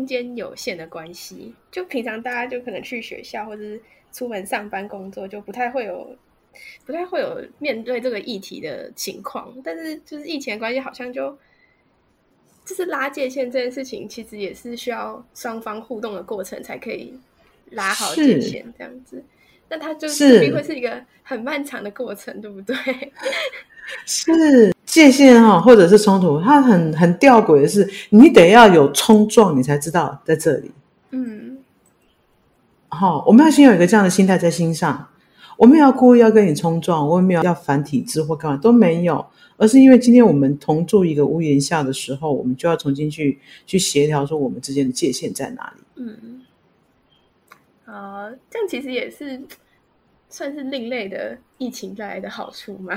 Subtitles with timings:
[0.00, 3.78] 空间有限的关系，就平常大家就可能去学校或者是
[4.10, 6.16] 出门上班工作，就不太会有
[6.86, 9.54] 不太会有面对这个议题的情况。
[9.62, 11.36] 但是就是疫情的关系，好像就
[12.64, 17.12] 就是拉界限这件事情，其实也是需要双方互动的过程才可以
[17.72, 19.22] 拉好界限这样子。
[19.68, 22.74] 那它就是会是一个很漫长的过程，对不对？
[24.06, 30.72] 是界限哈，或者是冲突，它很很吊诡的是，你得要有冲撞，你才知道在这里。
[31.10, 31.58] 嗯，
[32.88, 35.06] 好，我们要先有一个这样的心态在心上，
[35.56, 39.24] 我们要故意要跟你冲撞，我们没有要反体制或干嘛都没有，
[39.56, 45.82] 而是因为今天我们同住一个屋檐下的时候，我们就要重新去去协调说我们之间的界限在哪里。
[46.02, 46.42] 嗯。
[47.84, 49.40] 啊，这样其实也是
[50.28, 52.94] 算是另类的疫情带来的好处嘛？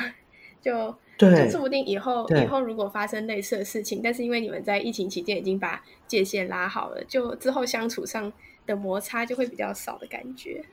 [0.63, 8.31] 就对，就说不定以后以后如果发生类似的事情，但是因为你们在疫情期间已经把界限拉好了，就之后相处上
[8.65, 10.63] 的摩擦就会比较少的感觉。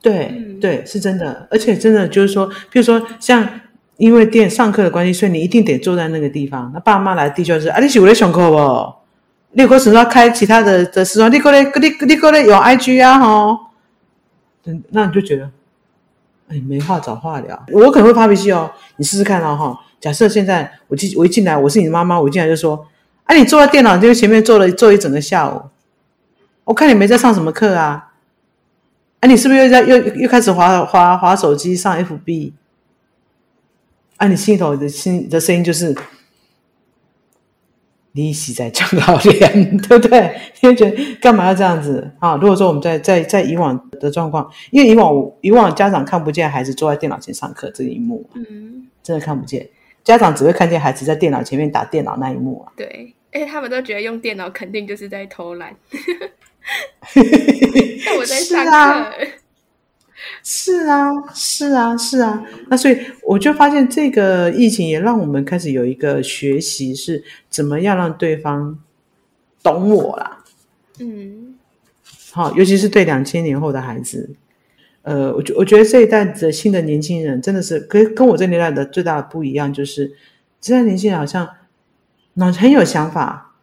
[0.00, 3.60] 对对，是真的，而且真的就是说，比如说像
[3.96, 6.70] 因为店上课的关系，所以你一定得坐在那个地方。
[6.72, 8.94] 那爸妈来的就是啊，你是为了上课不？
[9.52, 13.70] 你可是要开其他的的时候，你过来，你你过来有 IG 啊，哈，
[14.64, 15.50] 嗯，那你就觉得，
[16.48, 17.66] 哎，没话找话聊。
[17.72, 19.80] 我可能会发脾气哦，你试试看哦，哈。
[20.00, 22.86] 假设现在我进我一进来，我是你的妈妈，我一进来就说，
[23.24, 25.62] 啊，你坐在电脑就前面坐了坐一整个下午，
[26.64, 28.12] 我看你没在上什么课啊，
[29.20, 32.52] 啊，你是不是又在又又开始滑滑滑手机上 FB？
[34.18, 35.96] 啊，你心里头的心的声音就是。
[38.16, 40.34] 利息在讲老脸，对不对？
[40.60, 42.34] 你会觉得干嘛要这样子啊？
[42.36, 49.68] 如果说我们在在在以往的状况，因为以往以往家长看不见孩子坐在电脑前上课这一幕，嗯，真的看不见，
[50.02, 52.72] 家长只会看见孩子在电脑前面打电脑那一幕啊。
[52.76, 55.76] 对，而且他们都觉得用电脑肯定就是在偷懒，
[57.14, 59.12] 但我在上课。
[60.48, 62.40] 是啊，是啊，是啊。
[62.68, 68.78] 那所以我就发现，这个疫情也让我们开始有一个学习，是怎么样让对方
[69.60, 70.44] 懂我啦。
[71.00, 71.56] 嗯，
[72.30, 74.30] 好，尤其是对两千年后的孩子，
[75.02, 80.14] 呃，我觉我觉得这一代的新的年轻人真的是跟跟我这年代的最大的不一样，就是
[80.60, 81.48] 这代年轻人好像
[82.34, 83.56] 脑很有想法，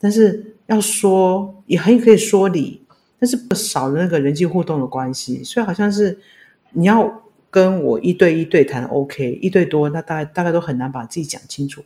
[0.00, 2.80] 但是要说也很可以说理。
[3.18, 6.18] 但是少了那个人际互动的关系，所以好像是
[6.72, 11.82] 你要跟我一对一对谈，OK，一对多，那大概大概都很难把自己讲清楚。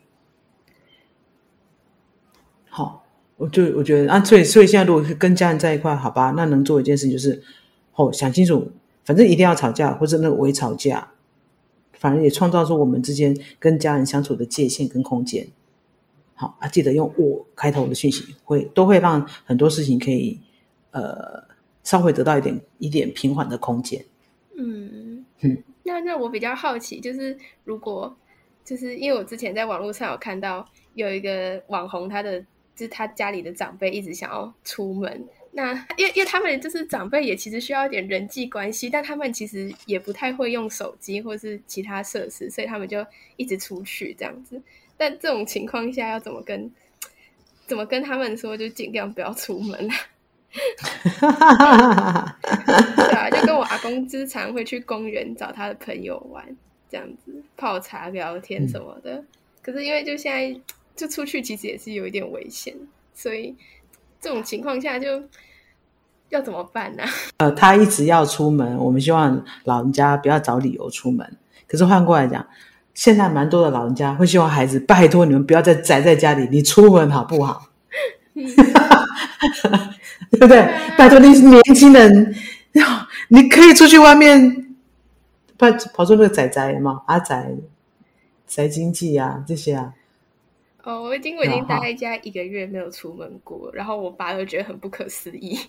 [2.68, 3.04] 好，
[3.36, 7.42] 我就我觉得啊，所以所以现在如果是跟家人在一块，好吧，那能做一件事就是，
[7.94, 8.72] 哦，想清楚，
[9.04, 11.10] 反正一定要吵架或者那个微吵架，
[11.92, 15.46] 反而也创造出我们之间跟家人相处的界限跟空间。
[16.34, 20.40] 好啊，记得用我开头的讯息，会都会让很多事情可以。
[20.90, 21.42] 呃，
[21.82, 24.04] 稍微得到一点一点平缓的空间。
[24.56, 28.16] 嗯嗯，那那我比较好奇，就是如果
[28.64, 32.46] 就是因为我之前在网络上有看到有一个网红，他的就
[32.78, 43.04] 是他家里的长辈一直想要出门，那因为因为他们就是长辈也其实需要一点人际关系，但他们其实也不太会用手机或是其他设施，所以他们就
[43.36, 44.60] 一直出去这样子。
[44.96, 46.70] 但这种情况下要怎么跟
[47.66, 49.94] 怎么跟他们说，就尽量不要出门啊？
[51.20, 52.36] 哈哈哈
[52.96, 56.44] 对啊，就跟我阿公之常会去公园找他的朋友玩，
[56.90, 59.22] 这样子泡茶聊天什么的。
[59.62, 60.60] 可是因为就现在
[60.96, 62.74] 就出去，其实也是有一点危险，
[63.14, 63.54] 所以
[64.20, 65.22] 这种情况下就
[66.30, 67.04] 要怎么办呢？
[67.38, 71.36] 呃，他一直要出门，我们希望老人家不要找理由出门。
[71.66, 72.46] 可是换过来讲，
[72.94, 77.68] 现在蛮多的老人家会希望孩子拜托你们不要再宅在家里，你出门好不好？
[80.32, 80.60] 对不对？
[80.96, 82.34] 拜托你年轻人，
[83.28, 84.74] 你可以出去外面，
[85.56, 87.56] 跑跑出那个仔仔嘛，阿仔，
[88.46, 89.94] 宅经济啊这些啊。
[90.82, 95.58] 哦，我已经我已经待在家一个月没有出门过，然后我爸都觉得很不可思议。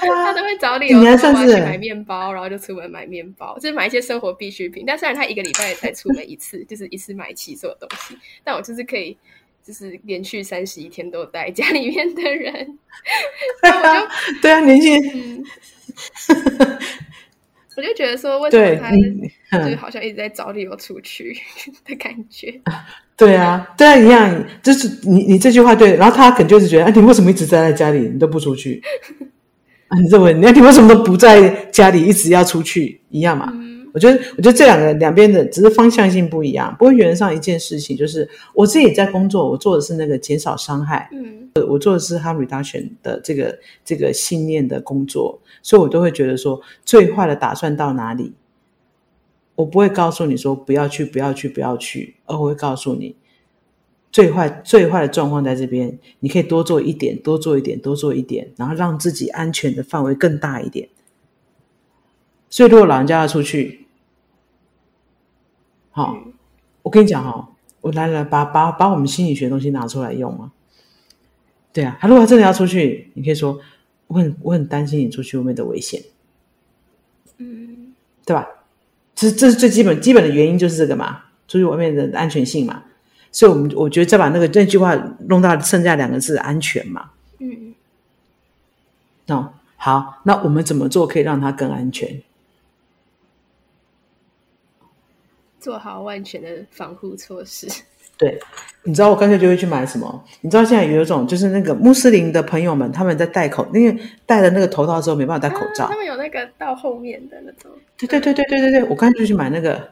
[0.00, 4.84] 他都会找理由说我要去买面包，然后就出门买面包，就是买一些生活必需品。
[4.86, 9.16] 但虽然他一个礼拜才出门一次，就是一次买齐所有东西，但我就是可以。
[9.66, 12.52] 就是连续三十一天都在家里面的人，
[13.62, 14.08] 我就
[14.42, 15.44] 对啊，年轻人，
[17.76, 18.88] 我就觉得说，为什么
[19.50, 21.36] 他就好像一直在找理由出去
[21.86, 22.60] 的感觉？
[23.16, 28.82] 对啊，对啊，一样，就是你你这句话对，然后他可能就是觉得，哎，你为什么一直待在家里，你都不出去？
[29.88, 33.52] 啊，你认为，你你为什么都不在家里，一直要出去，一样嘛？
[33.94, 36.74] 我觉得，我觉得这两个两边的只是方向性不一样。
[36.76, 48.34] 不过原则上一件事情就是，我自己在工作，我做的是那个减少伤害，嗯，我做的是 harm reduction 的这个这个信念的工作，所以我都会觉得说，最坏的打算到哪里，
[49.54, 53.14] 我不会告诉你说不要去，不要去，不要去，而我会告诉你，
[54.10, 60.88] 最坏最坏的状况在这边，你可以多做一点，多做一点，多做一点，然后让自己安全的范围更大一点。
[62.50, 63.83] 所以，如果老人家要出去，
[65.96, 66.18] 好，
[66.82, 67.48] 我跟你讲哈，
[67.80, 70.50] 我来来把把把我们心理学东西拿出来用啊。
[71.72, 73.60] 对啊，他如果真的要出去，你可以说
[74.08, 76.02] 我很我很担心你出去外面的危险，
[77.38, 77.94] 嗯，
[78.26, 78.44] 对吧？
[79.14, 82.82] 这这是最基本基本的原因就是这个嘛，出去外面的安全性嘛。
[83.30, 84.96] 所以，我们我觉得再把那个那句话
[85.28, 87.72] 弄到剩下两个字安全嘛，嗯，
[89.28, 92.20] 哦，好，那我们怎么做可以让它更安全？
[95.64, 97.66] 做好万全的防护措施。
[98.18, 98.38] 对，
[98.82, 100.24] 你知道我干脆就会去买什么？
[100.42, 105.88] 你知道现在有一种就是那个穆斯林的朋友们，他们在戴口，因为戴了那个头套之后没办法戴口罩。
[105.88, 107.70] 他们有那个到后面的那种。
[107.96, 109.88] 对对对对对对对，我干脆就去买那个。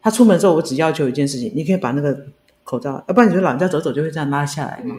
[0.00, 2.26] 他出门之后，我只要求一件事情，你可以把那个
[2.64, 4.96] 口罩，要不然你就老人家走走就会这样拉下来嘛，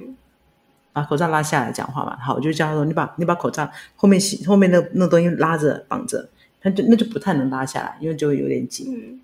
[0.93, 2.17] 把口罩拉下来讲话嘛。
[2.21, 6.29] 好，我就叫他说：“你把你把口罩后面系后面那那东西拉着绑着，
[6.61, 9.19] 他就那就不太能拉下来，因为就会有点紧。”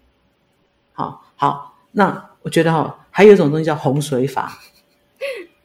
[0.99, 4.51] 好好，那我觉得哈，还有一种东西叫洪水法。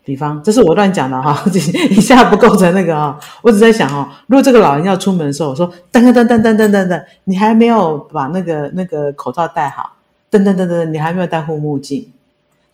[0.05, 1.43] 比方，这是我乱讲的哈，
[1.91, 3.19] 一下不构成那个哈。
[3.43, 9.97] 我只在想哈，如果这个老人要出门的时候，我说噔噔噔噔噔噔噔噔，你还没有把那个那个口罩戴好，
[10.31, 12.13] 噔噔噔噔，你还没有戴护目镜，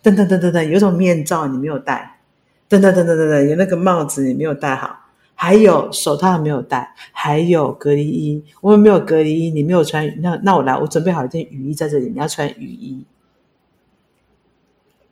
[0.03, 2.19] 噔噔噔噔噔，有种面罩你没有戴，
[2.69, 4.99] 噔噔噔噔噔噔，有那个帽子你没有戴好。
[5.41, 8.43] 还有手套没有戴，还有隔离衣。
[8.61, 13.03] 我们没有隔离衣，你没有穿，那那我来，我准备好一件雨衣在这里，你要穿雨衣。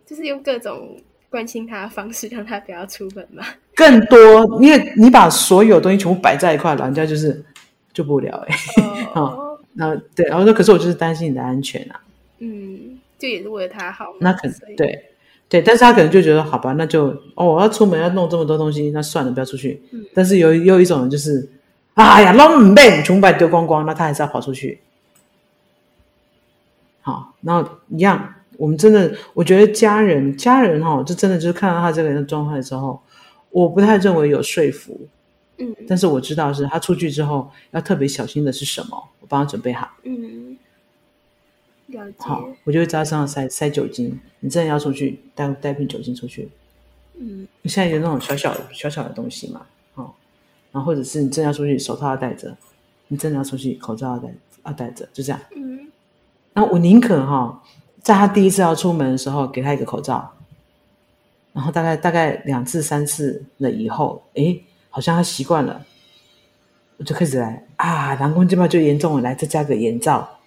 [0.05, 0.95] 就是用各种
[1.31, 3.43] 关心他的方式，让他不要出门嘛。
[3.73, 7.43] 更多，因为你把所有东西全部摆在一块，人家就是
[7.91, 8.55] 就不了哎。
[9.15, 11.99] 哦， 那对，然后说，可是我就是担心你的安全啊。
[12.37, 14.13] 嗯，就也是为了他好。
[14.19, 15.05] 那可能对。
[15.49, 19.81] 对，但是他可能就觉得好吧，那就哦，我要出门要弄这么多东西，那算了，不要出去。
[19.91, 20.05] 嗯。
[20.13, 21.49] 但是有有一种人就是，
[21.95, 24.79] 哎呀，弄唔背，全部把丢光光，那他还是要跑出去。
[27.01, 33.01] 好，然后一样，我们真的，我觉得家人家人哈，就真的就是看到他这个人的状态之后，
[33.49, 35.01] 我不太认为有说服。
[35.57, 35.75] 嗯。
[35.87, 39.89] 但是我知道是他出去之后要特别小心的是什么，我帮他准备好。
[40.03, 40.55] 嗯。
[42.17, 44.19] 好，我就会在身上塞塞酒精。
[44.41, 46.49] 你真的要出去，带带瓶酒精出去。
[47.17, 49.65] 嗯，现在有那种小小小小的东西嘛，
[49.95, 50.11] 哦，
[50.71, 52.49] 然后或者是你真的要出去，手套要戴着；
[53.09, 54.29] 你真的要出去，口罩要戴
[54.65, 55.41] 要戴着，就这样。
[55.55, 55.91] 嗯，
[56.53, 57.61] 那我宁可哈，
[58.01, 60.33] 在他第一次要出门的时候给他一个口罩，
[61.51, 65.85] 然后大概大概两次三次了以后，诶，好像他习惯了，
[66.95, 70.38] 我就开始来啊，蓝光这边就严重了，来再加个眼罩。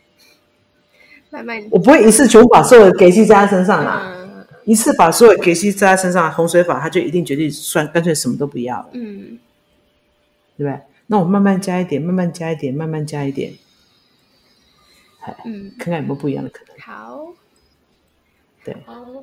[1.32, 4.19] 慢慢，我不会一次全部把所有的给息加在身上啦。
[4.64, 8.90] 一次把所有给息加在身上，洪水法他就一定决定算，干脆什么都不要了。
[8.93, 9.38] 嗯，
[10.58, 10.79] 对不对？
[11.06, 13.55] 那我慢慢加一点，慢慢加一点，慢慢加一点。
[15.46, 16.77] 嗯，看看有没有不一样的可能。
[16.79, 17.27] 好，
[18.62, 18.77] 对，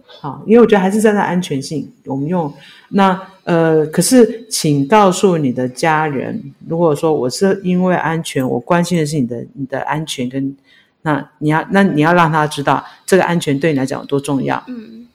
[0.07, 2.51] 好，因为我觉得还是站在安全性，我们用
[2.89, 10.57] 那呃，可是请告诉你的家人，如果说我是因为安全，我关心的是你的你的安全跟。
[11.01, 14.61] 那你要，那你要让他知道这个安全对你来讲有多重要。
[14.67, 15.07] 嗯，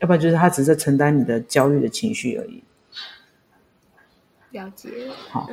[0.00, 2.62] 要不然就是他只是承担你的焦虑的情绪而已。
[4.50, 4.88] 了解。
[5.28, 5.48] 好。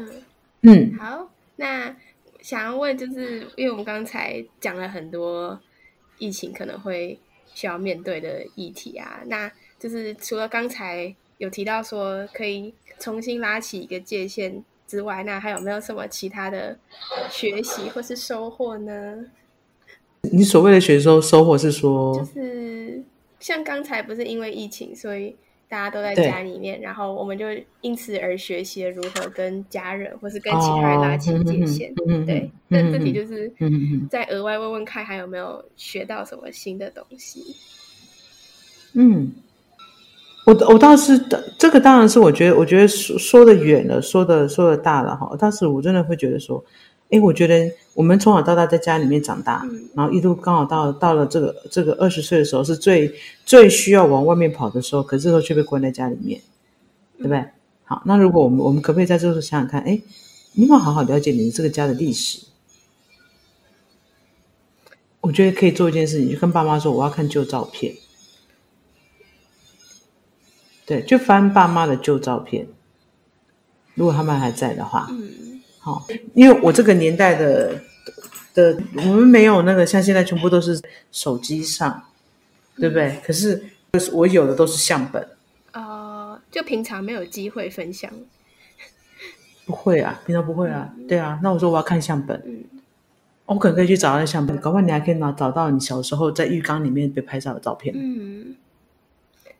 [0.61, 0.97] 嗯。
[0.97, 1.95] 好，那
[2.41, 5.61] 想要问，就是因为我们刚才讲了很多
[6.17, 7.19] 疫情可能会
[7.53, 14.63] 需要面对的议题啊，那就是除了刚才有提到说可以重新拉起一个界限。
[14.87, 16.77] 之外，那还有没有什么其他的
[17.29, 19.25] 学习或是收获呢？
[20.31, 23.03] 你所谓的学收收获是说，就是
[23.39, 25.35] 像刚才不是因为疫情，所以
[25.69, 27.45] 大家都在家里面，然后我们就
[27.81, 31.93] 因此而学习了如何跟家人或是跟其他人拉起界限。
[32.25, 33.51] 对，那这题就是
[34.09, 37.55] 再额外问问看，还有没有学到什么新的东西？
[38.93, 39.31] 嗯。
[40.47, 45.35] 我我倒是的，这个当然是我觉得，我觉得说说的远了，说的说的大了哈。
[45.37, 46.63] 但是我真的会觉得说，
[47.09, 53.13] 哎，我觉得我们从小到大在家里面长大，然后一路刚好到到了这个这个二十岁的时候，是最
[53.43, 56.39] 最需要往外面跑的时候，可这时候却被关在家里面，
[57.17, 57.43] 对不对？
[57.83, 60.01] 好，那如果我们我们可不可以在这时候想想看，哎，
[60.53, 62.45] 你有没有好好了解你这个家的历史？
[65.19, 67.93] 我觉得可以做一件事情，就跟爸妈说我要看旧照片。
[70.87, 72.65] 对，就翻爸妈的旧照片，
[73.93, 77.81] 如果他们还在的话，嗯，好，因为我这个年代的
[78.53, 82.03] 的，我们没有那个像现在全部都是手机上，
[82.77, 83.19] 对不对？
[83.21, 83.61] 可是
[84.13, 85.27] 我有的都是相本。
[85.73, 88.09] 呃，就平常没有机会分享。
[89.65, 91.37] 不会啊，平常不会啊，对啊。
[91.43, 92.63] 那我说我要看相本，嗯，
[93.45, 97.93] 我可能可以去找那相本，搞不好你还可以拿找到你小时候在浴缸里面被拍照的照片。
[97.93, 98.55] 嗯，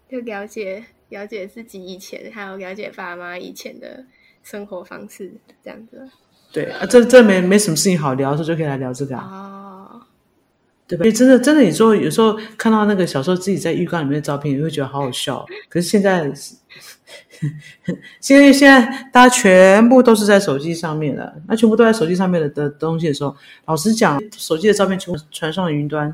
[0.10, 4.06] 就了解了解自己以前，还有了解爸妈以前的
[4.44, 5.34] 生活方式，
[5.64, 6.10] 这样子。
[6.52, 9.28] 对啊，这这没没什么事情好聊，的时候就可以来聊这个啊。
[9.28, 10.02] 哦，
[10.88, 11.04] 对吧？
[11.04, 15.46] 因为真的真的，你说有时候看到那个小时候自己在浴缸里面的照片，你会觉得好好笑。
[15.70, 16.32] 可是现在。
[18.20, 23.34] 现在现在大家全部都是在手机上面了，那全部都在手机上面的的东西的时候，
[23.66, 26.14] 老实讲，手机的照片全部传上云端，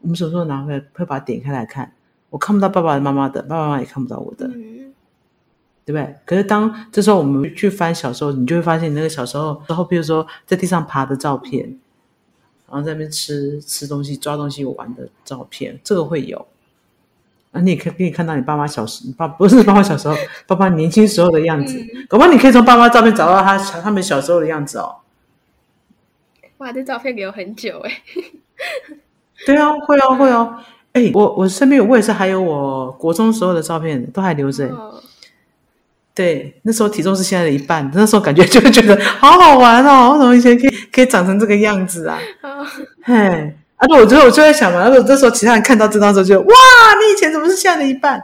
[0.00, 1.92] 我们什么时候拿回来会把它点开来看？
[2.32, 6.16] 我看不到爸爸妈妈的，爸爸妈妈也看不到我的，对不对？
[6.24, 11.78] 可是当这时候我们去翻小时候，你就会发现你那个小时候，然后比如说在地上爬的照片，
[12.66, 16.46] 然后在那边吃吃东西、抓东西、玩的照片，这个会有。
[17.50, 21.78] 啊，你也可可以看到你爸妈小时，爸不是爸妈小时候，爸爸年轻时候的样子。
[22.08, 24.96] 搞不好你可以从爸妈照片找到他他们小时候的样子哦。
[26.56, 28.02] 哇，这照片留很久哎。
[29.44, 30.56] 对啊，会哦，会哦。
[30.92, 34.70] 哎，我我身边我也是还有我国中时候的照片都还留着。
[36.14, 40.12] 对，那时候体重是现在的一半，那时候感觉就会觉得好好玩哦。
[40.12, 42.18] 为什么以前可以可以长成这个样子啊？
[43.02, 43.56] 嘿。
[43.76, 48.22] 而且，我觉得我就在想嘛，如果这时候其他人看到这张时候，就哇，你以前怎么是现在的一半？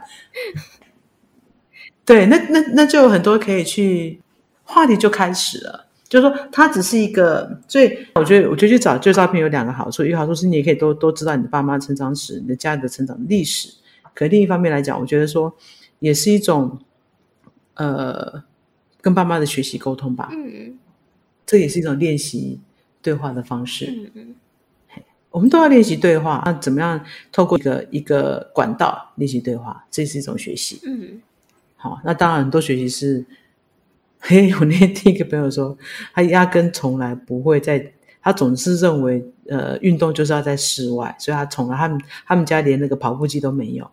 [2.05, 4.21] 对，那那那就有很多可以去
[4.63, 5.87] 话题就开始了。
[6.09, 13.69] 就是说，它只是一个最，我觉得，我觉得去找旧照片有两个好处，一个好处是你也可以多多知道你的爸妈成长史、你的家里的成长历史。
[14.15, 15.55] 可另一方面来讲，我觉得说
[15.99, 16.79] 也是一种
[17.75, 18.43] 呃
[18.99, 20.29] 跟爸妈的学习沟通吧。
[20.33, 20.77] 嗯，
[21.45, 22.59] 这也是一种练习
[23.01, 23.85] 对话的方式。
[23.85, 24.35] 嗯嗯。
[25.31, 26.99] 我们都要练习对话，那怎么样
[27.31, 29.85] 透过一个一个管道练习对话？
[29.91, 30.81] 这是一种学习。
[30.83, 31.21] 嗯，
[31.75, 33.23] 好，那当然很多学习是，
[34.19, 35.77] 嘿，我那天听一个朋友说，
[36.13, 43.89] 他压根从来不会在，他总是认为，呃，运动就是要在室外，所以他从来他们他们家连那个跑步机都没有。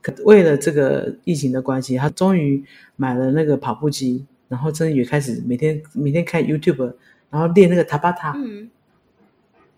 [0.00, 2.62] 可为了这个疫情的关系，他终于
[2.96, 6.94] 买了那个跑步机，然后真的也开始每天每天看 YouTube，
[7.30, 8.32] 然后练那个塔巴塔。
[8.36, 8.68] 嗯，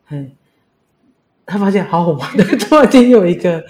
[0.07, 0.35] 嘿。
[1.47, 3.63] 他发现好好玩的， 突然间有一个，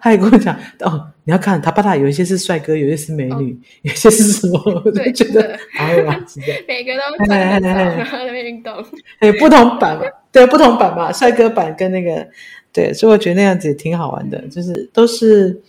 [0.00, 6.24] 他也跟我讲哦，你要看他爸他有一些是帅哥，有一些是美女，有些是什么， 我就觉得好好玩，
[6.66, 7.58] 每个都在
[8.32, 8.84] 运动，
[9.20, 12.26] 哎，不同版嘛，对，不同版嘛，帅哥版跟那个，
[12.72, 15.60] 对，所以我觉得那样子也挺好玩的，就是都是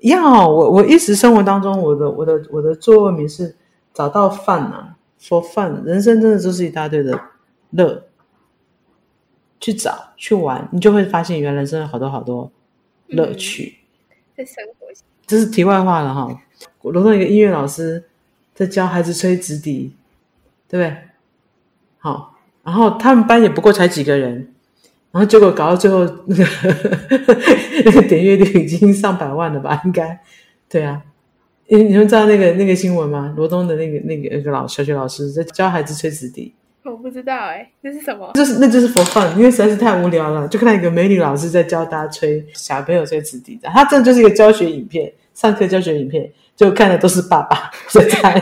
[0.00, 0.48] 一样哦。
[0.48, 3.54] 我我一直生活当中，我的我的我的座右铭是
[3.94, 7.18] 找到饭啊，for fun，人生真的就是一大堆的
[7.70, 8.04] 乐。
[9.60, 12.48] 去找去玩，你就会发现原来人生有好多好多
[13.08, 13.76] 乐趣。
[14.36, 14.86] 在生活，
[15.26, 16.40] 这是题外话了哈。
[16.82, 18.04] 我楼上一个音乐老师
[18.54, 19.94] 在教孩子吹直笛，
[20.68, 20.96] 对不对？
[21.98, 24.54] 好，然后他们班也不过才几个人，
[25.10, 26.44] 然后结果搞到最后那个
[27.84, 29.82] 那个点阅率已经上百万了吧？
[29.84, 30.20] 应该
[30.68, 31.02] 对啊。
[31.66, 33.34] 你你们知道那个那个新闻吗？
[33.36, 36.54] 罗东的那个那个那个老小学老师在教孩子吹直笛。
[36.84, 38.30] 我不知道哎，这是什么？
[38.34, 48.40] 就是那就是 for fun，因为实在是太无聊了，就看到一个美女老师在教大家吹小朋友吹纸笛的，他真的就是一个教学影片，上课教学影片，就看的都是爸爸在猜。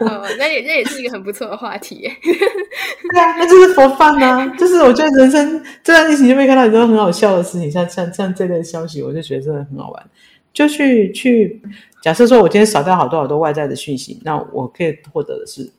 [0.00, 2.10] 哦，那也那也是一个很不错的话题。
[2.22, 10.10] 对啊，那就是 for fun 啊，就是我觉得人生这段疫情就会看到很多很好笑的事情，像像像这类消息，我就觉得真的很好玩。
[10.52, 11.62] 就去去
[12.02, 15.72] 假设说我今天扫掉好多好多外在的讯息，那我可以获得的是。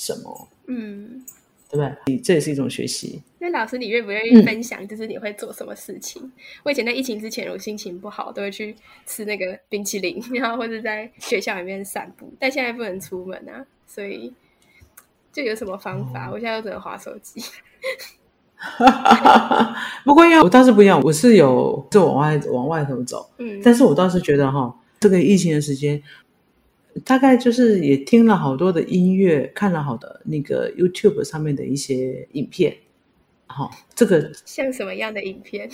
[0.00, 0.48] 什么？
[0.66, 1.22] 嗯，
[1.68, 2.16] 对不对？
[2.20, 3.20] 这也是一种学习。
[3.38, 4.86] 那老师，你愿不愿意分享？
[4.88, 6.32] 就是你会做什么事情？
[6.62, 12.32] 我以前在疫情之前，我心情不好，都会去吃那个冰淇淋， 然后或者在学校里面散步。
[12.38, 14.32] 但现在不能出门啊，所以
[15.32, 16.30] 就有什么方法？
[16.32, 17.42] 我现在又只能划手机。
[20.04, 23.30] 不过因为我倒是不一样，我是有就往外往外头走。
[23.36, 26.02] 嗯，但是我倒是觉得哈，这个疫情的时间。
[27.04, 32.76] 大概就是也听了好多的音乐，看了好的那个 YouTube 上面的一些影片，
[33.46, 35.70] 好，这个像什么样的影片？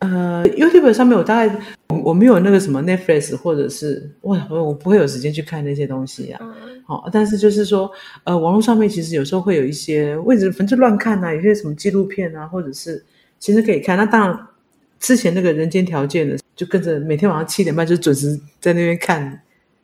[0.00, 6.54] 呃，YouTube 上面我大概我我没有那个什么 Netflix 或者是我我我不会有时间去看那些东西啊。
[6.86, 7.90] 好，但是就是说，
[8.22, 13.04] 呃，网络上面其实有时候会有一些位置，反正乱看啊，有些什么纪录片啊，或者是
[13.40, 13.98] 其实可以看。
[13.98, 14.46] 那当然，
[15.00, 19.42] 之前那个人间条件的，就跟着每天晚上七点半就准时在那边看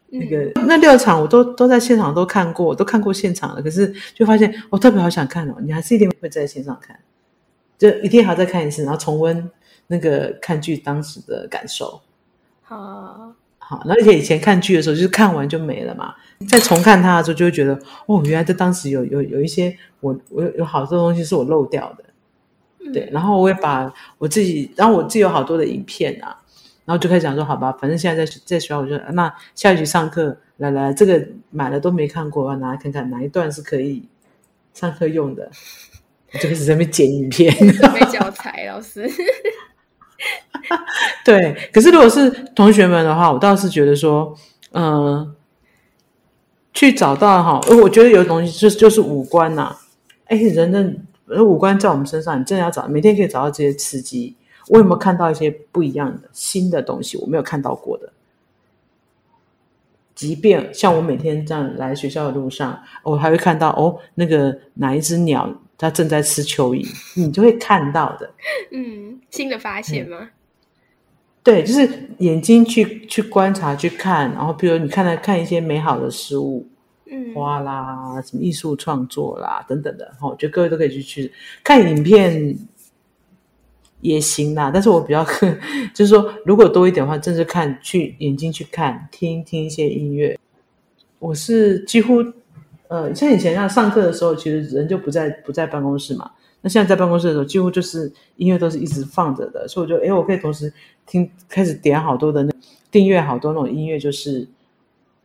[0.09, 3.63] 那个那六场，我都都在现场都看过，都看过现场了。
[3.63, 6.99] 可是就发现我特别好想看哦，你还是一定会在线上看，
[7.79, 9.51] 就一定还要再看一次，然后重温。
[9.87, 12.01] 那个看剧当时的感受，
[12.63, 16.15] 好，好，而且以前看剧的时候，就是看完就没了嘛。
[16.49, 23.11] 再重看它的时候，就会觉得，哦，原来在当时有有有一些我我有好多东西是我漏掉的，对。
[23.13, 26.35] 然后我也把我自己，然后我自己有好多的影片啊，
[26.85, 34.07] 然后就开始讲说，好吧，反正现在在在学校，我就那下一局上课，来来，这个买了都没看过，我拿来看看哪一段是可以
[34.75, 35.51] 上课用的，
[36.33, 39.11] 我就开始在那边剪影片， 准备教材，老师。
[41.25, 44.37] 对，可是如果是同学们的话，我倒是觉得说，
[44.73, 45.35] 嗯，
[46.75, 49.75] 去找到哈，我觉得有东西就是就是五官呐，
[50.27, 54.37] 哎，人的五官在我们身上，你真的要找，每天可以找到这些刺激。
[54.69, 57.17] 我有没有看到一些不一样的新的东西？
[57.19, 58.13] 我没有看到过的。
[60.15, 68.31] 即便像我每天这样来学校的路上，我还会看到哦，那个哪一只鸟它正在吃蚯蚓，你就会看到的。
[68.71, 70.31] 嗯，新的发现吗？
[71.43, 76.67] 对，就是眼睛去去观察、去看，然后比如你看了看一些美好的事物，
[77.11, 82.57] 嗯，花啦，什么艺术创作啦等等的，哈，我觉得各位都可以去去看影片
[84.05, 84.71] 也行啦。
[84.73, 85.25] 但是我比较
[85.95, 90.39] 就是说，如果多一点的话，正是看去眼睛去看，听听一些音乐。
[91.19, 92.23] 我是几乎
[92.89, 96.31] 呃，像以前那上课的时候，其实人就不在不在办公室嘛。
[96.61, 100.73] 那现在在办公室的时候，几乎就是音乐都是一直放着的，所以我就哎，我可以同时
[101.07, 102.53] 听，开始点好多的那
[102.91, 104.47] 订阅好多那种音乐，就是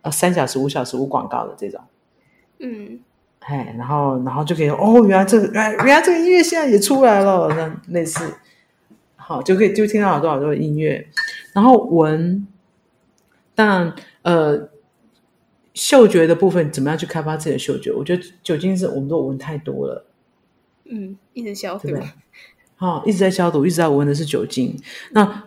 [0.01, 1.79] 呃三小时、五小时无广告的这种，
[2.59, 3.00] 嗯，
[3.39, 8.23] 哎，然后然后就可以哦，原来这个原原来这个音乐现在也出来了，那类似，
[9.29, 11.07] 好就可以就听到好多好多的音乐，
[11.53, 12.47] 然后闻，
[13.53, 14.69] 当然呃
[15.75, 17.91] 嗅觉的部分怎么样去开发自己的嗅觉？
[17.91, 20.03] 我觉得酒精是我们都闻太多了。
[20.85, 21.89] 嗯，一直消毒，
[22.75, 24.75] 好，一直在消毒，一直在闻的是酒精。
[25.11, 25.43] 那，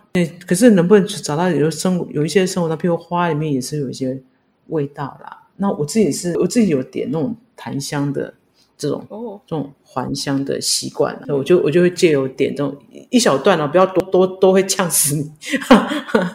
[0.47, 4.23] 可是能不能找到有生有一些生活的，譬如花里面也是有一些
[4.67, 5.49] 味道啦。
[5.57, 8.33] 那我自己是我自己有点那种檀香的
[8.77, 12.75] 这种哦，这种还香的习惯，我就我就会借由点这种
[13.09, 15.31] 一小段哦，不要多多都会呛死你。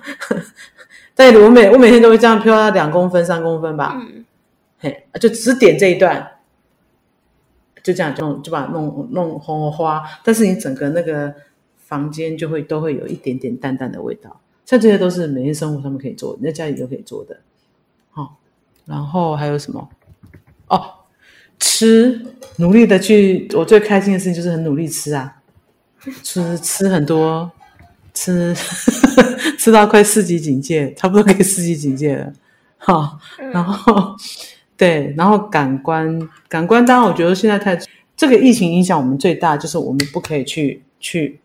[1.14, 4.24] 但我每我每天都会这样飘到两公分、三公分吧，嗯，
[4.78, 6.32] 嘿，就只点这一段。
[7.80, 11.32] 就这样，就就把弄弄红花，但是你整个那个
[11.78, 14.40] 房间就会都会有一点点淡淡的味道。
[14.66, 17.40] 像这些都是每天生活上面可以做，你在家里都可以做的。
[18.10, 18.36] 好，
[18.84, 19.88] 然后还有什么？
[20.68, 20.97] 哦，
[21.58, 22.24] 吃，
[22.56, 23.48] 努力的去。
[23.54, 25.36] 我最开心的事情就是很努力吃啊，
[26.22, 27.50] 吃吃很多，
[28.14, 28.54] 吃
[29.58, 32.32] 吃到快四级警戒，差不多可以四级警戒了。
[32.78, 33.18] 好，
[33.52, 34.16] 然后。
[34.78, 36.16] 对，然后感官，
[36.48, 37.76] 感官当然，我觉得现在太
[38.16, 41.40] 这个疫情影响我们最大，就是我们不可以去去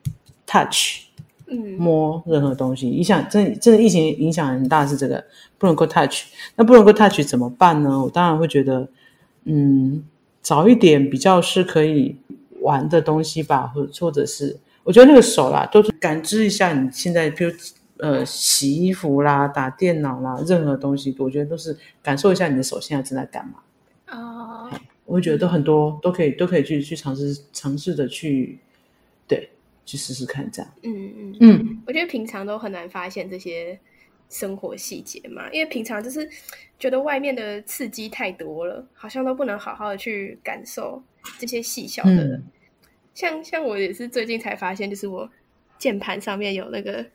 [0.46, 1.06] touch，
[1.48, 2.88] 嗯，摸任何东西。
[2.88, 5.26] 影响真真的疫情影响很大，是这个
[5.58, 6.26] 不能够 touch。
[6.56, 8.00] 那不能够 touch 怎么办呢？
[8.04, 8.88] 我当然会觉得，
[9.46, 10.04] 嗯，
[10.42, 12.18] 找一点比较是可以
[12.62, 17.52] 玩的东西吧，或或者是，我觉得那个手啦，都是感知一下你现在，比如。
[17.98, 23.54] 呃，洗衣服啦，打电脑啦，任何东西，我觉得都是感受一下你的手现在正在干嘛。
[24.10, 24.70] 哦，
[25.06, 28.60] 我觉得都很多，都可以，都可以去去尝试，尝试的去，
[29.26, 29.48] 对，
[29.86, 30.72] 去试试看这样。
[30.82, 33.80] 嗯嗯嗯，我觉得平常都很难发现这些
[34.34, 36.28] 生活细节嘛，因为平常就是
[36.78, 41.02] 觉得外面的刺激太多了，好像都不能好好的去感受
[41.38, 42.42] 这些细小的。
[43.14, 45.30] 像像我也是最近才发现，就是我
[45.78, 47.06] 键盘上面有那个。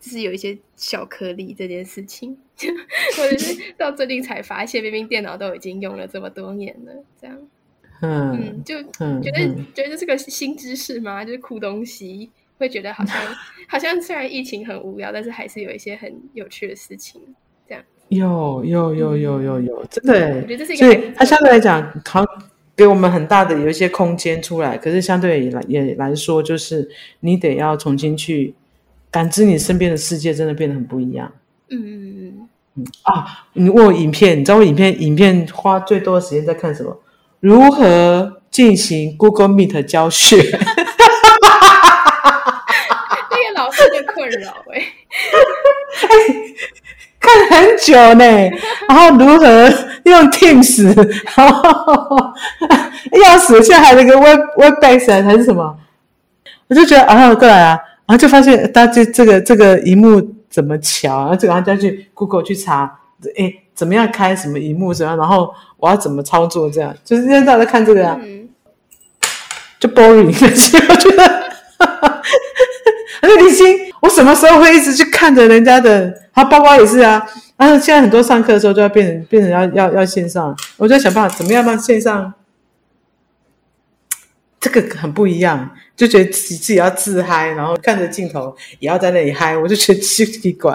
[0.00, 2.36] 就是有一些小颗粒这件事情，
[3.16, 7.48] 或者是 到最近才发现，明明电脑都已经用了这么多年了，这样，
[8.02, 11.24] 嗯，就觉得觉得这是个新知识吗？
[11.24, 12.30] 就是酷东西，
[12.64, 13.16] 会觉得好像
[13.68, 17.20] 好像虽然疫情很无聊，但是还是有一些很有趣的事情，
[17.68, 17.84] 这样。
[18.08, 22.24] 有有有有有有，真的，我觉得这是一个，所以它相对来讲，好
[22.74, 26.88] 给我们很大的有一些空间出来，可是相对来也来说，就是
[27.20, 28.54] 你得要重新去。
[29.10, 31.30] 感知你身边的世界真的变得很不一样。
[31.68, 33.46] 嗯嗯嗯嗯啊！
[33.52, 37.00] 你问我影片，你知道我影片影片花最多的时间在看什么？
[37.38, 40.36] 如何进行 Google Meet 教学？
[43.30, 43.84] 那个老师
[44.28, 44.82] 困扰哎。
[47.20, 48.24] 看很久呢，
[48.86, 49.72] 然后如何
[50.04, 50.84] 用 Teams，
[51.36, 52.16] 然后
[53.24, 55.74] 要死，现在还有那个 Web Webex 还是什么？
[56.68, 63.00] 我就觉得啊，过来啊，然后就发现他这这个这个荧幕怎么瞧，然后就然后再去 Google 去查，
[63.38, 68.20] 哎，怎么样开什么荧幕怎样，然后我要怎么操作，这样就是现在在看这个啊，
[69.80, 71.33] 就 boring， 所以我觉得，
[74.00, 76.12] 我什么时候会一直去看着人家的？
[76.34, 77.24] 他包包也是啊，
[77.56, 82.34] 然后现在很多上课的时候就要变成变成要要要线上，我就在想办法怎么样让线上
[84.60, 90.72] 这个很不一样，就觉得自己自己要自嗨，然后看着镜头也要在那里嗨，我就觉得奇奇怪，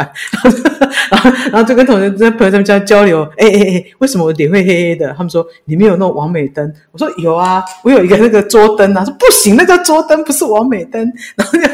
[1.12, 5.14] 然后然后就跟同学在朋友他们家交流，哎哎哎，为什么我脸会黑黑的？
[5.18, 11.68] 他们说里面有那种完美灯，我说有啊，我有一个那个桌灯啊，说不行，那叫桌灯，不是完美灯，然后就。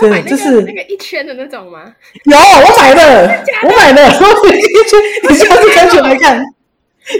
[0.00, 1.94] 对，就是那个一圈的那种吗？
[2.24, 5.00] 有，我买的，我买的， 我买一圈。
[5.28, 6.42] 你下次开学来看，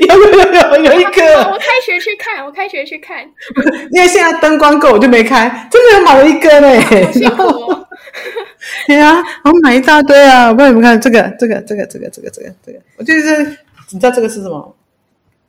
[0.09, 1.38] 有有有有有一个。
[1.51, 3.23] 我开学去看，我开学去看。
[3.93, 5.69] 因为现在灯光够，我就没开。
[5.71, 7.75] 真的有买了一个呢，辛苦。
[8.87, 10.49] 对啊，我买一大堆啊！
[10.49, 12.81] 我帮你们看这个，这个，这个，这个，这个，这个，这个。
[12.97, 13.45] 我就是，
[13.91, 14.77] 你知道这个是什么？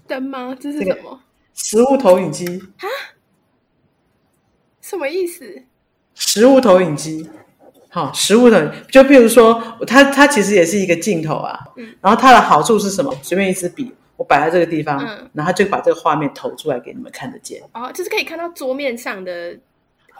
[0.07, 0.55] 灯吗？
[0.59, 1.19] 这是什么？
[1.55, 2.45] 食物投影机
[2.79, 2.85] 啊？
[4.81, 5.63] 什么意思？
[6.19, 7.27] 实物投影机，
[7.89, 13.11] 好，实物的，就比如说，它它其实也是一个镜头啊，嗯，然后它的好处是什么？
[13.23, 17.61] 随便一支笔，我摆在这个地方，嗯，然后就把这个画面投出来给你们看得见。
[17.73, 19.57] 哦，就是可以看到桌面上的。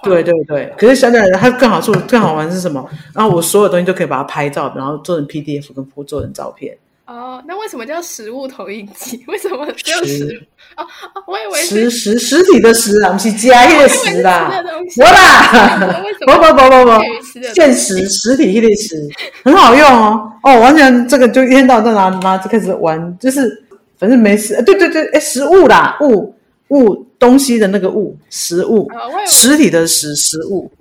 [0.02, 2.90] 对对对，可是相对来它更好处、更好玩是什么？
[3.14, 6.78] 然后我所有东西都可以把它拍照，然后做成 PDF 跟做成照片。
[7.10, 9.24] 哦，那为什么叫实物投影机？
[9.28, 10.48] 为什么只有实？
[10.78, 14.64] 哦哦，我以为实实实体的实啊，不是加一个实啦，
[14.96, 18.96] 我啦，不不不不不，现实实体一类实，
[19.44, 23.50] 很好用哦哦，完全这个就一天到晚在拿拿就开始玩，就是
[23.98, 26.36] 反正没事，对对对，哎，实物啦，物
[26.68, 28.88] 物东西的那个物，实物，
[29.26, 30.72] 实体的实实物，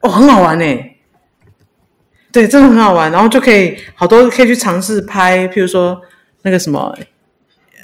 [0.00, 0.64] 哦，很好玩呢。
[2.36, 5.98] 对，真的很好玩，然后就可以好多可以去尝试拍，譬如说
[6.42, 6.94] 那个什么，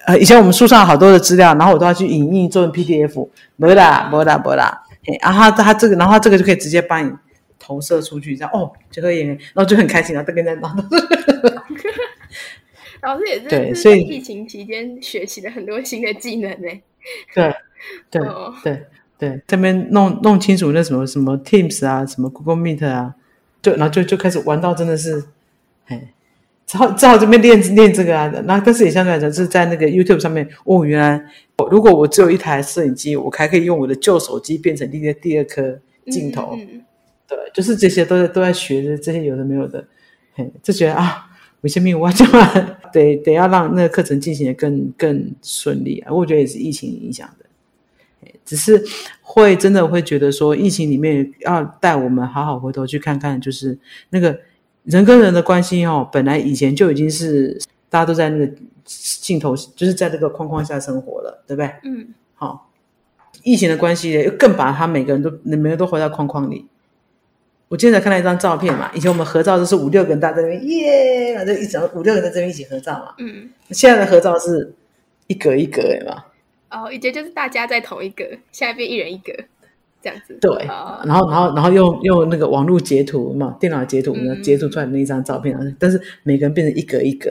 [0.04, 4.82] 呃，以前我们书上好多的资料，然后我都要去影印做成 PDF，没啦，没啦，没啦，
[5.22, 7.10] 然后他这个，然后这个就可以直接帮你
[7.58, 10.68] 投射出去，这样哦，就可以，然后就很开心，然后都跟在那。
[13.00, 16.68] 老师也是，对，所以疫情期间学习了很多新的技能呢。
[17.34, 17.54] 对，
[18.10, 18.20] 对，
[18.62, 18.82] 对，
[19.18, 23.14] 对，这边弄弄清楚那什么什么 Teams 啊，什么 Google Meet 啊。
[23.62, 25.22] 就然后就就开始玩到真的是，
[25.86, 26.12] 哎，
[26.66, 28.26] 只好只好这边练练这个啊。
[28.44, 31.24] 那但是也相对来讲是在那个 YouTube 上面哦，原来
[31.70, 36.58] 如果我只有一台摄影机，我还可以用我的旧手机变成第二第二颗镜头。
[37.28, 39.84] 对，就是这些都在都在学着这些有的没有的，
[40.34, 42.26] 嘿，就觉得啊，有些命我就
[42.92, 46.12] 得得要让那个课程进行的更更顺利啊。
[46.12, 47.41] 我觉得也是疫情影响的。
[48.44, 48.82] 只是
[49.20, 53.78] 会真的会觉得说，疫情里面要带我们好好回头去看看，就是
[54.10, 54.38] 那个
[54.84, 58.52] 人跟人的关系哦，本来以前就已经是大家都在那个
[58.84, 61.72] 镜头，就是在这个框框下生活了，对不对？
[61.84, 62.08] 嗯。
[62.34, 62.70] 好，
[63.44, 66.66] 疫情的关系又更把他每个人都每个人都活在框框里。
[67.68, 73.14] 我今天才看到一张照片嘛，以前我们合照都是五六个人在这边耶，反正一整五六个人在这边一起合照嘛。
[73.18, 73.48] 嗯。
[73.70, 74.74] 现在的合照是
[75.28, 76.24] 一格一格的嘛。
[76.72, 79.44] 哦，以前就是大家在同一个，现在变一人一个
[80.02, 80.38] 这样子。
[80.40, 87.30] 对，然后然后然后用用那个网络截图嘛，电脑截图截图出来那一张照片，但是每个人变成一格一格。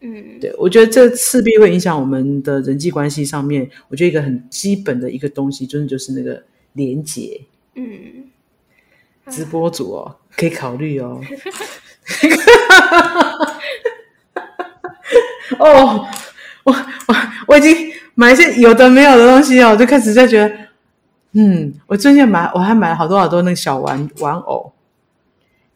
[0.00, 3.70] 嗯，对，我觉得这势必会影响我们的人际关系上面。
[3.88, 7.42] 我觉得一个很基本的一个东西，真的就是那个连接。
[7.76, 8.24] 嗯，
[9.28, 11.20] 直播主哦，可以考虑哦。
[15.60, 16.06] 哦，
[16.64, 17.14] 我我
[17.46, 17.92] 我已经。
[18.14, 20.54] 买一些有的没有的东西哦，我就开始在觉得，
[21.32, 24.72] 嗯，我最近买，我还买了好多好多那个小玩玩偶，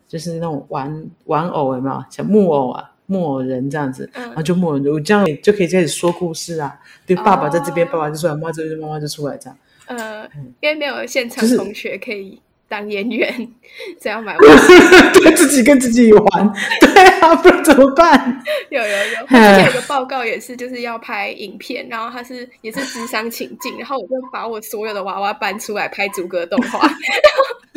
[0.08, 2.04] 就是那种玩玩偶有没有？
[2.10, 6.78] 小木偶啊，木偶人这样子，然后就木偶人，我这样就可以开始说故事啊。
[7.06, 9.58] 对，爸爸在这边，爸爸就出来；妈妈这边，妈妈就出来，这样。
[9.86, 10.28] 呃，
[10.60, 12.40] 因为没有现场同学可以。
[12.68, 13.32] 当演员
[14.00, 14.36] 这样买，
[15.14, 18.42] 对自己跟自己玩， 对啊，不然怎么办？
[18.70, 26.88] 有有有，之前有个报告也是，就是要拍影片，然后他是也是智商情境，然后我就把我所有的娃娃搬出来拍逐格动画，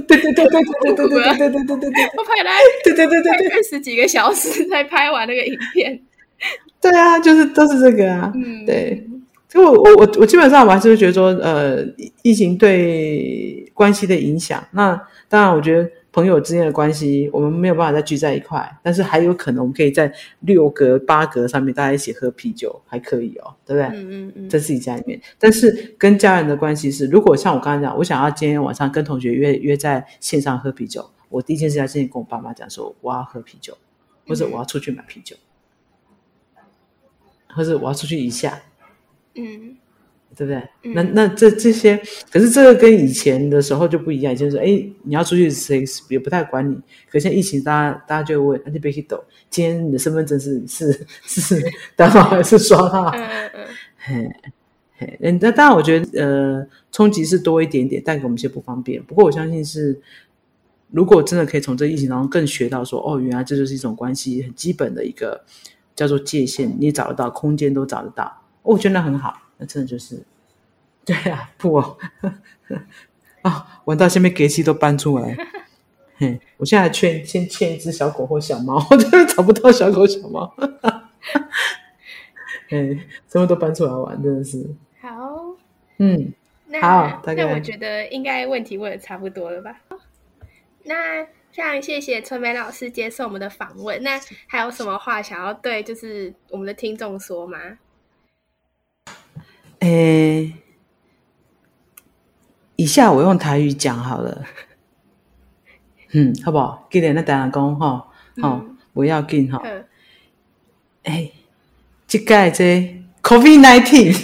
[0.08, 2.50] 对对对对对对对对对对对对，我拍了
[2.84, 6.00] 对对对对对二十几个小时才拍完那个影片，
[6.82, 9.04] 对啊，就是都是这个啊，嗯，对。
[9.48, 11.82] 就我我我我基本上我还是会觉得说，呃，
[12.22, 14.96] 疫情对关系的影响，那
[15.30, 23.98] 当然我觉得朋友之间的关系，我们没有办法再聚在一块，但是还有可能我们可以在六格八格上面大家一起喝啤酒，还可以哦，对不对？
[23.98, 25.22] 嗯嗯嗯，在自己家里面。
[25.40, 33.78] 但是跟家人的关系是，如果像我刚才讲，我想要今天晚上跟同学约约在线上喝啤酒，我第一件事要先跟我爸妈讲说我要喝啤酒，
[34.28, 35.38] 或者我要出去买啤酒，
[37.48, 38.62] 或者我要出去一下，
[39.38, 39.78] 嗯。
[40.36, 40.94] 对不对？
[40.94, 44.66] 那那这这些，可是这个跟以前的时候就不一样，就是说，哎，
[45.04, 46.76] 你要出去谁也不太管你。
[47.10, 51.64] 可现在疫情，大家大家就问，那别去抖，今天你的身份证是是是
[51.96, 53.10] 单号还是双号？
[53.16, 53.66] 嗯嗯嗯。
[53.98, 54.30] 嘿，
[54.98, 59.02] 嘿，那当然，我觉得呃，冲击是多一点点，带给我们一些不方便。
[59.02, 60.00] 不过我相信是，
[60.92, 65.46] 如果真的可以从这疫情当中更学到说，哦，原来这就是一种关系很基本的一个
[65.96, 69.42] 叫做界限，你找得到，空间都找得到，我觉得那很好。
[69.58, 70.22] 那真的就是，
[71.04, 71.98] 对啊，不哦，
[73.42, 75.36] 啊， 闻到下面给气都搬出来，
[76.18, 80.54] 嘿，我现在劝先欠一只小狗或小猫， 我真的找不到小狗小猫，
[82.70, 84.70] 哎，什么都搬出来玩，真的是
[85.02, 85.56] 好，
[85.98, 86.32] 嗯，
[86.80, 89.82] 好，那我觉得应该问题问的差不多了吧？
[90.84, 97.58] 那非常谢谢春梅老师接受我们的访问，那还有什么话想要对就是我们的听众说吗？
[99.80, 100.54] 诶，
[102.76, 104.44] 以下我用台语讲好了，
[106.14, 106.88] 嗯，好不好？
[106.90, 108.08] 记得那大人讲哈，
[108.42, 108.62] 好，
[108.94, 109.62] 不要紧吼。
[111.04, 111.32] 诶，
[112.08, 114.16] 即届这 COVID nineteen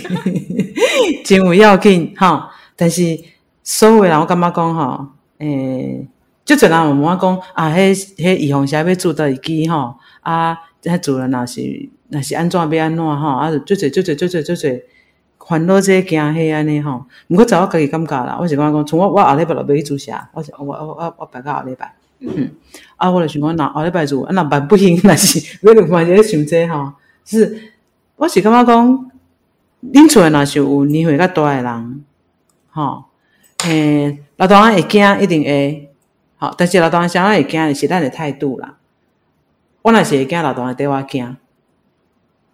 [1.24, 2.44] 真有要紧吼，
[2.76, 3.20] 但是
[3.64, 6.08] 所有人我感觉讲吼，诶，
[6.44, 14.70] 就只人我们讲啊，迄迄预防下要做到一支吼，啊，迄做了若是若是安怎要安怎吼，啊，就做做做做做做做。
[15.46, 22.50] 烦恼这惊迄安尼吼，毋过在我家己感觉啦，我是感觉讲，从我我后礼拜落要去做啥，我是我我我我排到后礼拜，嗯，
[22.96, 26.94] 啊，我就想讲，那后礼拜做，啊，那办不行，那是你两块钱想这吼，
[27.26, 27.72] 是，
[28.16, 29.12] 我是感觉讲，
[29.92, 32.04] 恁厝诶若是有年岁较大诶人，
[32.72, 33.04] 吼，
[33.66, 35.90] 诶，老大人会惊一定会，
[36.38, 38.76] 好，但是老大人啥会惊是咱诶态度啦，
[39.82, 41.36] 我若是会惊老大人缀我惊。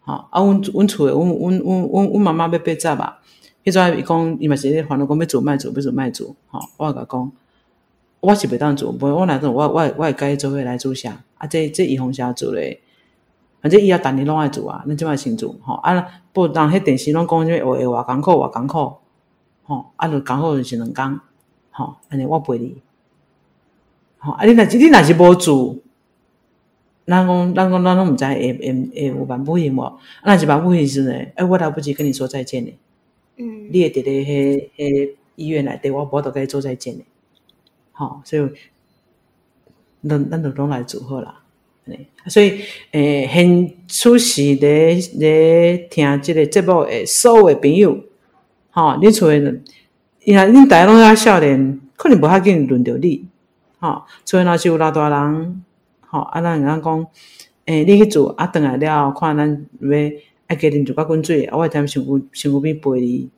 [0.09, 3.19] 啊，阮阮厝诶，阮阮阮阮阮妈妈要八十啊，
[3.63, 7.31] 迄阵伊讲伊嘛是咧烦恼讲要做卖做，要做卖做，吼，我甲讲，
[8.19, 11.21] 我是袂当做，无我来做，我我我会甲伊做伙来做啥？
[11.37, 12.81] 啊，这这伊方啥做咧？
[13.61, 18.97] 反正伊也逐年拢爱做啊，恁即摆先做，吼啊，不当迄电视拢讲咩话会偌艰苦偌艰苦，
[19.63, 21.19] 吼啊，著艰苦就是两工，
[21.71, 22.81] 吼安尼我陪你，
[24.17, 25.75] 吼啊，你若是你若是无做。
[27.09, 29.99] 咱讲，咱讲，咱拢毋知会会会有办不行无？
[30.23, 31.13] 那是办不行时呢？
[31.35, 32.71] 哎，我来不及跟你说再见呢。
[33.37, 37.01] 嗯，你会伫咧迄迄医院内底，我无得跟你做再见呢。
[37.91, 38.47] 好，所以
[40.07, 41.41] 咱咱就拢来祝贺啦。
[42.27, 42.59] 所以
[42.91, 48.03] 诶，现出席咧咧听即个节目诶所有朋友，
[48.69, 49.39] 吼，你厝诶，
[50.23, 53.25] 因为恁大家拢遐少年，可能无遐紧轮到你，
[53.79, 55.63] 吼，所以若是有老大人。
[56.11, 57.07] 吼，啊，咱人讲，
[57.65, 59.47] 诶，你去做，啊，转来了，看咱
[59.79, 59.89] 要
[60.47, 63.29] 爱家己做甲滚水，啊，我踮身躯身躯边陪你，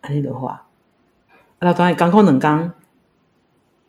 [0.00, 0.64] 安尼著好啊。
[1.58, 2.70] 啊，当然艰苦两工，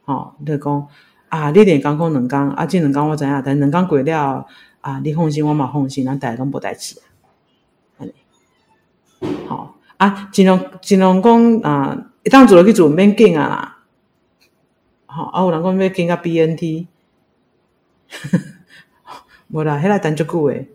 [0.04, 0.88] 吼，你讲
[1.30, 4.46] 啊，你连艰苦两工，啊，即两工我知影，但两工过了，
[4.82, 7.00] 啊，你放心，我嘛放心，咱大家拢无代志，
[7.98, 8.14] 安尼，
[9.48, 13.78] 吼，啊，尽量尽量讲啊，一旦做落去做免紧啊啦，
[15.06, 16.88] 吼，啊，有人讲要紧甲 BNT。
[19.50, 20.68] 无啦，迄个等足久诶，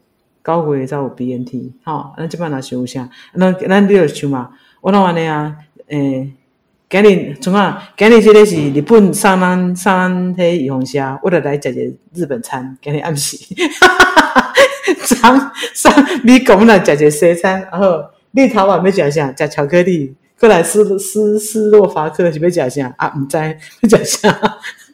[0.45, 5.57] 九月才有 BNT，吼，咱即摆若是有啥，咱咱你著想嘛，我拢安尼啊，
[5.89, 6.33] 诶，
[6.89, 13.37] 今日从啊，今日即个是日本送咱送咱迄预防车，我著来食一日本餐，今日暗时，
[15.05, 19.35] 上上美国来食一西餐，然后你头晚要食啥？
[19.37, 22.95] 食巧克力，过来斯斯斯洛伐克是要食啥？
[22.97, 24.41] 啊，毋知要食啥，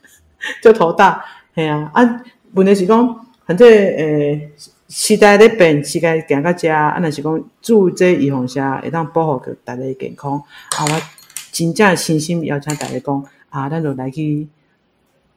[0.62, 1.22] 就头大，
[1.54, 2.22] 系啊，啊。
[2.54, 4.50] 问题是讲，反正诶，
[4.88, 10.32] 时代咧变，时代行到遮，啊，若是讲做这预防针，会当保护着大家健康。
[10.32, 11.02] 啊，我
[11.50, 14.46] 真正诚心邀请大家讲，啊，咱就来去，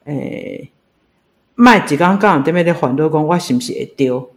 [0.05, 0.69] 诶，
[1.55, 4.29] 卖一工讲踮咧咧烦恼讲，我是毋是会着？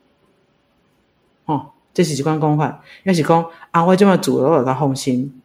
[1.45, 2.83] 吼，这是一款讲法。
[3.05, 5.40] 要是讲，啊，我即么做，我会较放心。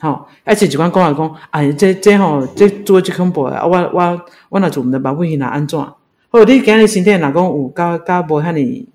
[0.00, 3.66] 吼，而且一款讲来讲，哎，这这吼，这做即恐怖啊！
[3.66, 5.78] 我我我若做毋得，保护性若安怎？
[5.78, 8.86] 好你今日身体若讲有较较无遐尼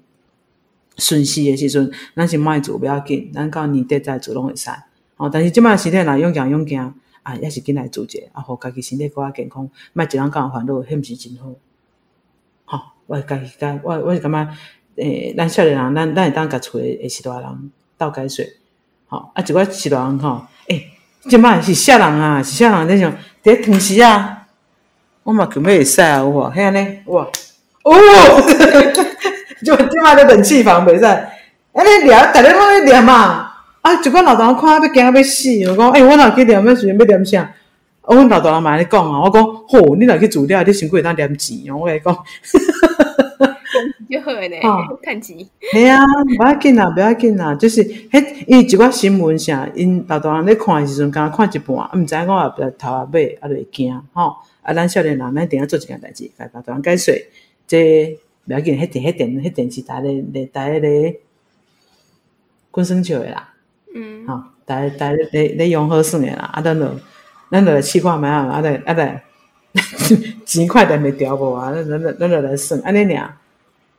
[0.97, 4.69] 顺势诶时阵，咱是莫做不要紧，咱到年底再做拢会使。
[5.17, 11.49] 吼，但是即摆身体若勇强勇强，啊，也是紧来做者，啊，互家己身体搁较健康，莫一人讲烦恼，迄毋是真好。
[12.65, 14.53] 吼，我家己甲我我是感觉，
[14.95, 18.45] 诶，咱少年人，咱咱会当甲厝诶诶是大人斗解说，
[19.07, 20.91] 吼，啊，一寡是大人吼，诶，
[21.29, 24.43] 即摆是啥人啊，是啥人在想，伫同时啊，
[25.23, 26.51] 我嘛根本会使啊，有无？
[26.51, 27.27] 遐尼，哇，
[27.83, 27.93] 哦，
[29.65, 33.49] 就即摆咧冷气房袂使，安尼聊，逐日拢咧念嘛。
[33.83, 33.93] 啊！
[34.01, 36.65] 一个老大人看要惊要死，我讲，哎，我哪去念？
[36.65, 37.51] 要时阵要念啥？
[38.03, 41.79] 我阮老大人嘛咧讲啊，我讲，吼，你若去煮了，你辛苦会当念钱哦。
[41.81, 42.17] 我来讲，
[44.09, 44.61] 就好诶，
[45.03, 45.37] 趁钱。
[45.71, 46.03] 系啊，
[46.37, 54.35] 不要紧啦，不要紧啦，就是迄伊一寡新闻啥，因老大人咧看诶时阵，刚看一半，毋知影讲啊，头啊尾啊，就会惊吼。
[54.61, 57.13] 啊，咱少年人，咱定要做一件代志，甲老大人解说，
[57.67, 61.19] 这不要紧，迄电、迄电、迄电视台咧咧台咧，
[62.71, 63.49] 滚生笑诶啦。
[63.95, 66.87] 嗯，好，大大咧咧用好算诶啦，啊，咱就
[67.51, 69.23] 咱就来试看觅啊，啊，来啊来，
[70.45, 73.37] 钱快点袂掉无啊，咱咱咱就来算，安尼尔，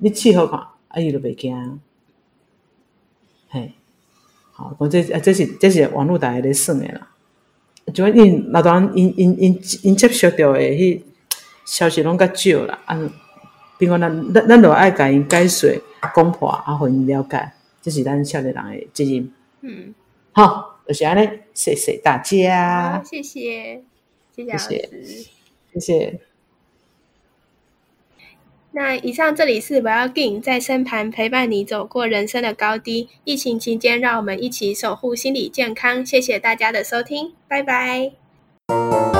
[0.05, 1.81] 你试好看，啊伊就袂惊，
[3.49, 3.73] 嘿，
[4.53, 7.09] 好，讲这啊这是这是网络大家咧算诶啦，
[7.95, 11.01] 就因老多人因因因因接受到诶迄
[11.65, 13.01] 消息拢较少啦，啊，
[13.79, 15.71] 比如咱咱咱就爱甲因解说
[16.15, 19.33] 讲破啊，互因了解，这是咱少年人诶责任。
[19.63, 19.95] 嗯，
[20.33, 23.83] 好，就是安尼，谢谢大家，谢谢，
[24.37, 24.69] 谢谢老师，
[25.73, 26.21] 谢谢。
[28.77, 33.09] 那以上这里是 welging 在身旁陪伴你走过人生的高低。
[33.23, 36.05] 疫情期间，让我们一起守护心理健康。
[36.05, 39.14] 谢谢大家的收听，拜拜。